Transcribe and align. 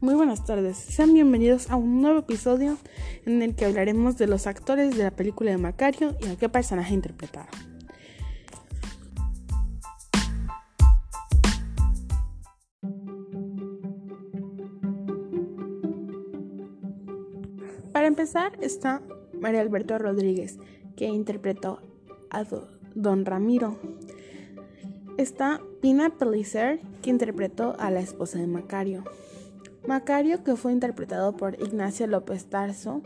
Muy 0.00 0.14
buenas 0.14 0.44
tardes, 0.44 0.76
sean 0.76 1.12
bienvenidos 1.12 1.70
a 1.70 1.76
un 1.76 2.00
nuevo 2.00 2.20
episodio 2.20 2.78
en 3.26 3.42
el 3.42 3.56
que 3.56 3.64
hablaremos 3.64 4.16
de 4.16 4.28
los 4.28 4.46
actores 4.46 4.96
de 4.96 5.02
la 5.02 5.10
película 5.10 5.50
de 5.50 5.58
Macario 5.58 6.14
y 6.20 6.28
a 6.28 6.36
qué 6.36 6.48
personaje 6.48 6.94
interpretaron. 6.94 7.50
Para 17.92 18.06
empezar 18.06 18.56
está 18.60 19.02
María 19.32 19.62
Alberto 19.62 19.98
Rodríguez, 19.98 20.60
que 20.96 21.06
interpretó 21.06 21.80
a 22.30 22.44
Don 22.94 23.24
Ramiro. 23.24 23.76
Está 25.16 25.60
Pina 25.82 26.10
Pellicer, 26.10 26.78
que 27.02 27.10
interpretó 27.10 27.74
a 27.80 27.90
la 27.90 27.98
esposa 27.98 28.38
de 28.38 28.46
Macario. 28.46 29.02
Macario, 29.88 30.44
que 30.44 30.54
fue 30.54 30.72
interpretado 30.72 31.34
por 31.34 31.54
Ignacio 31.62 32.06
López 32.06 32.44
Tarso. 32.44 33.00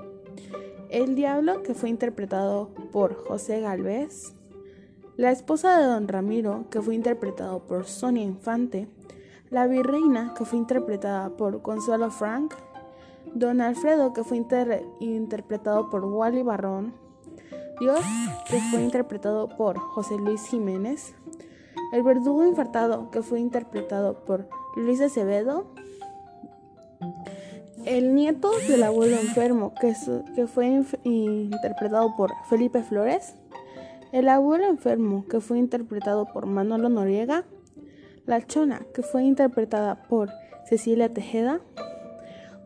El 0.91 1.15
Diablo, 1.15 1.63
que 1.63 1.75
fue 1.75 1.89
interpretado 1.89 2.71
por 2.91 3.15
José 3.15 3.61
Galvez. 3.61 4.35
La 5.17 5.31
esposa 5.31 5.79
de 5.79 5.85
Don 5.85 6.09
Ramiro, 6.09 6.65
que 6.71 6.83
fue 6.83 6.97
interpretado 6.97 7.61
por 7.69 7.87
Sonia 7.87 8.25
Infante. 8.25 8.89
La 9.49 9.69
Virreina, 9.69 10.35
que 10.37 10.45
fue 10.45 10.59
interpretada 10.59 11.37
por 11.37 11.63
Consuelo 11.63 12.11
Frank. 12.11 12.53
Don 13.33 13.61
Alfredo, 13.61 14.13
que 14.13 14.25
fue 14.25 14.45
interpretado 14.99 15.89
por 15.89 16.05
Wally 16.05 16.43
Barrón. 16.43 16.95
Dios, 17.79 18.01
que 18.49 18.59
fue 18.73 18.83
interpretado 18.83 19.57
por 19.57 19.79
José 19.79 20.17
Luis 20.19 20.45
Jiménez. 20.47 21.15
El 21.93 22.03
verdugo 22.03 22.45
infartado, 22.45 23.09
que 23.13 23.23
fue 23.23 23.39
interpretado 23.39 24.25
por 24.25 24.49
Luis 24.75 25.01
Acevedo. 25.01 25.81
El 27.85 28.15
nieto 28.15 28.53
del 28.69 28.83
abuelo 28.85 29.17
enfermo, 29.17 29.75
que, 29.81 29.95
que 30.35 30.47
fue 30.47 30.85
interpretado 31.05 32.15
por 32.17 32.31
Felipe 32.49 32.83
Flores. 32.83 33.35
El 34.13 34.29
abuelo 34.29 34.67
enfermo, 34.69 35.25
que 35.29 35.41
fue 35.41 35.59
interpretado 35.59 36.27
por 36.33 36.47
Manolo 36.47 36.89
Noriega. 36.89 37.45
La 38.25 38.47
chona, 38.47 38.83
que 38.95 39.03
fue 39.03 39.25
interpretada 39.25 40.05
por 40.05 40.31
Cecilia 40.69 41.13
Tejeda. 41.13 41.61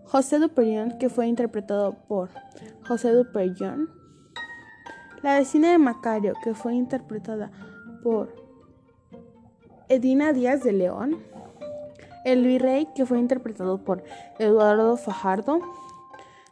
José 0.05 0.39
Duperión, 0.39 0.99
que 0.99 1.09
fue 1.09 1.27
interpretado 1.27 1.95
por 2.07 2.29
José 2.87 3.13
Duperión. 3.13 3.91
La 5.23 5.39
vecina 5.39 5.73
de 5.73 5.79
Macario, 5.79 6.35
que 6.45 6.55
fue 6.55 6.75
interpretada 6.75 7.51
por 8.03 8.35
Edina 9.89 10.33
Díaz 10.33 10.63
de 10.63 10.73
León. 10.73 11.17
El 12.27 12.45
virrey, 12.45 12.89
que 12.93 13.07
fue 13.07 13.21
interpretado 13.21 13.79
por 13.85 14.03
Eduardo 14.41 14.97
Fajardo. 14.97 15.61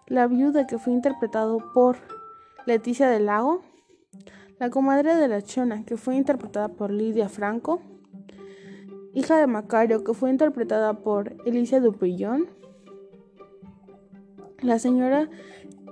La 0.07 0.29
viuda, 0.29 0.69
que 0.69 0.79
fue 0.79 0.93
interpretado 0.93 1.59
por 1.75 1.97
Leticia 2.65 3.09
del 3.09 3.27
Lago. 3.27 3.61
La 4.61 4.71
comadre 4.71 5.17
de 5.17 5.27
la 5.27 5.43
Chona, 5.43 5.85
que 5.85 5.97
fue 5.97 6.15
interpretada 6.15 6.69
por 6.69 6.93
Lidia 6.93 7.29
Franco. 7.29 7.83
Hija 9.15 9.37
de 9.37 9.49
Macario, 9.49 10.05
que 10.05 10.15
fue 10.15 10.31
interpretada 10.31 11.01
por 11.01 11.35
Alicia 11.45 11.81
Dupillón. 11.81 12.47
La 14.63 14.79
señora 14.79 15.29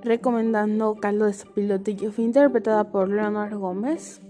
recomendando 0.01 0.95
caldo 0.95 1.25
de 1.25 1.33
sopilote, 1.33 1.97
que 1.97 2.13
fue 2.13 2.23
interpretada 2.23 2.93
por 2.93 3.09
Leonardo 3.09 3.59
Gómez. 3.59 4.21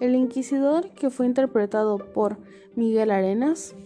El 0.00 0.16
Inquisidor, 0.16 0.90
que 0.90 1.08
fue 1.08 1.26
interpretado 1.26 1.98
por 1.98 2.38
Miguel 2.74 3.12
Arenas. 3.12 3.76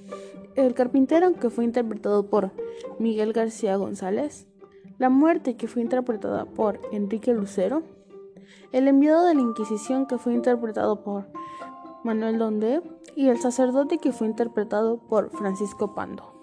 El 0.56 0.72
Carpintero, 0.72 1.34
que 1.34 1.50
fue 1.50 1.64
interpretado 1.64 2.30
por 2.30 2.50
Miguel 2.98 3.34
García 3.34 3.77
González. 3.77 4.46
La 4.98 5.11
Muerte, 5.11 5.56
que 5.56 5.68
fue 5.68 5.83
interpretada 5.83 6.46
por 6.46 6.80
Enrique 6.92 7.34
Lucero. 7.34 7.83
El 8.72 8.89
Enviado 8.89 9.27
de 9.27 9.34
la 9.34 9.42
Inquisición, 9.42 10.06
que 10.06 10.16
fue 10.16 10.33
interpretado 10.33 11.05
por 11.05 11.27
Manuel 12.05 12.39
Donde. 12.39 12.83
Y 13.14 13.28
El 13.28 13.39
Sacerdote, 13.39 13.98
que 13.98 14.12
fue 14.12 14.27
interpretado 14.28 14.96
por 14.96 15.30
Francisco 15.30 15.95
Pando. 15.95 16.36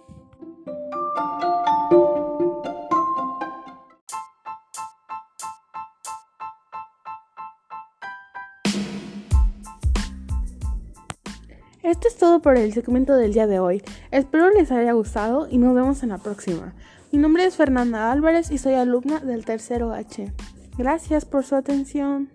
Esto 11.84 12.08
es 12.08 12.16
todo 12.16 12.42
por 12.42 12.56
el 12.56 12.72
segmento 12.72 13.14
del 13.18 13.34
día 13.34 13.46
de 13.46 13.60
hoy. 13.60 13.84
Espero 14.10 14.50
les 14.52 14.72
haya 14.72 14.94
gustado 14.94 15.50
y 15.50 15.58
nos 15.58 15.76
vemos 15.76 16.02
en 16.02 16.10
la 16.10 16.18
próxima. 16.18 16.74
Mi 17.12 17.20
nombre 17.20 17.44
es 17.44 17.58
Fernanda 17.58 18.10
Álvarez 18.10 18.52
y 18.52 18.58
soy 18.58 18.76
alumna 18.76 19.20
del 19.20 19.44
tercero 19.44 19.92
H. 19.92 20.32
Gracias 20.78 21.26
por 21.26 21.44
su 21.44 21.56
atención. 21.56 22.30